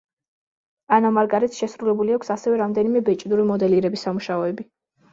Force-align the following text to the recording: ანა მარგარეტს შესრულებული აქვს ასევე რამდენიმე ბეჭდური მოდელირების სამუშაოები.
ანა 0.97 1.11
მარგარეტს 1.17 1.61
შესრულებული 1.63 2.17
აქვს 2.17 2.33
ასევე 2.39 2.59
რამდენიმე 2.65 3.07
ბეჭდური 3.13 3.49
მოდელირების 3.55 4.11
სამუშაოები. 4.11 4.73